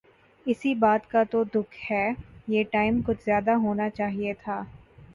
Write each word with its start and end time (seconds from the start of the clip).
اسی 0.45 0.73
بات 0.75 1.09
کا 1.11 1.23
تو 1.31 1.43
دکھ 1.53 1.75
ہے۔ 1.91 2.07
یہ 2.47 2.63
ٹائم 2.71 3.01
کچھ 3.05 3.23
زیادہ 3.25 3.51
ہونا 3.63 3.89
چاہئے 3.89 4.33
تھا 4.39 4.61